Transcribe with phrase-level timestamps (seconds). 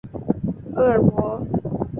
[0.75, 1.45] 厄尔伯。